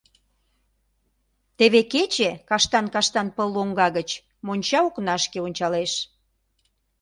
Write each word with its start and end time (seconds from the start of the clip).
Теве 1.57 1.81
кече 1.93 2.29
каштан-каштан 2.49 3.27
пыл 3.35 3.47
лоҥга 3.55 3.87
гыч 3.97 4.09
монча 4.45 4.79
окнашке 4.87 5.37
ончалеш. 5.47 5.91